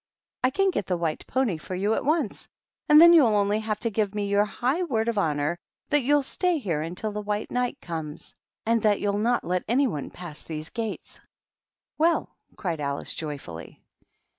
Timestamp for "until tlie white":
6.87-7.51